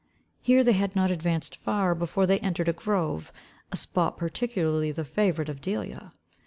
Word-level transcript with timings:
Here 0.41 0.63
they 0.63 0.71
had 0.71 0.95
not 0.95 1.11
advanced 1.11 1.55
far, 1.55 1.93
before 1.93 2.25
they 2.25 2.39
entered 2.39 2.67
a 2.67 2.73
grove, 2.73 3.31
a 3.71 3.77
spot 3.77 4.17
particularly 4.17 4.91
the 4.91 5.05
favourite 5.05 5.47
of 5.47 5.61
Delia. 5.61 6.13